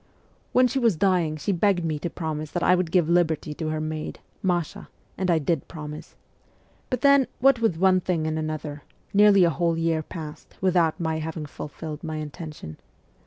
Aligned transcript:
When 0.51 0.67
she 0.67 0.79
was 0.79 0.95
dying 0.95 1.37
she 1.37 1.51
begged 1.51 1.85
me 1.85 1.99
to 1.99 2.09
promise 2.09 2.49
that 2.53 2.63
I 2.63 2.73
would 2.73 2.89
give 2.89 3.07
liberty 3.07 3.53
to 3.53 3.67
her 3.69 3.79
maid, 3.79 4.19
Masha, 4.41 4.89
and 5.15 5.29
I 5.29 5.37
did 5.37 5.67
promise; 5.67 6.15
but 6.89 7.01
then 7.01 7.27
what 7.37 7.61
with 7.61 7.77
one 7.77 8.01
thing 8.01 8.25
and 8.25 8.39
another, 8.39 8.81
nearly 9.13 9.43
a 9.43 9.51
whole 9.51 9.77
year 9.77 10.01
passed 10.01 10.57
without 10.59 10.99
my 10.99 11.19
having 11.19 11.45
fulfilled 11.45 12.03
my 12.03 12.15
intention. 12.15 12.77